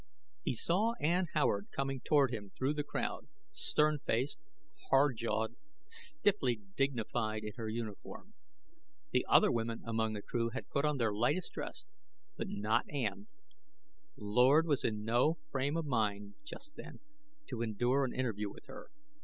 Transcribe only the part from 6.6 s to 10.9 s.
dignified in her uniform. The other women among the crew had put